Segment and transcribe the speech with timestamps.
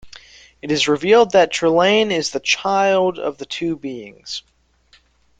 [0.63, 4.41] It is revealed that Trelane is the "child" of the two beings.